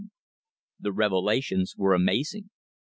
[0.79, 2.49] The reve lations were amazing.